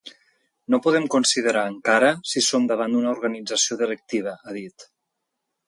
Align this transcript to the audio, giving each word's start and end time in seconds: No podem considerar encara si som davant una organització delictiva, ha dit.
No 0.75 0.79
podem 0.85 1.03
considerar 1.15 1.65
encara 1.73 2.09
si 2.31 2.43
som 2.47 2.65
davant 2.73 2.97
una 3.03 3.13
organització 3.17 3.81
delictiva, 3.83 4.37
ha 4.45 4.59
dit. 4.61 4.91